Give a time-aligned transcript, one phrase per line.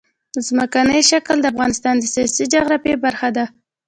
[0.47, 3.45] ځمکنی شکل د افغانستان د سیاسي جغرافیه برخه ده.